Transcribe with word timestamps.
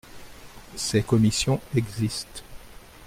Ces 0.77 1.03
commissions 1.03 1.61
existent. 1.75 2.41